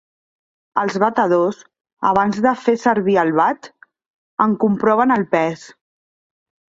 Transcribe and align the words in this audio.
Els 0.83 0.95
batedors, 1.03 1.59
abans 2.11 2.41
de 2.45 2.53
fer 2.63 2.75
servir 2.85 3.17
el 3.25 3.31
bat, 3.41 3.69
en 4.47 4.57
comproven 4.65 5.17
el 5.21 5.27
pes. 5.37 5.69